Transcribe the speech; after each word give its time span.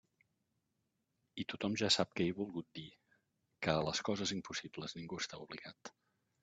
I 1.43 1.45
tothom 1.53 1.75
ja 1.81 1.89
sap 1.97 2.15
que 2.15 2.27
he 2.29 2.33
volgut 2.39 2.71
dir 2.81 2.89
que 3.67 3.75
a 3.77 3.87
les 3.91 4.03
coses 4.11 4.35
impossibles 4.39 5.01
ningú 5.03 5.23
està 5.25 5.45
obligat. 5.49 5.97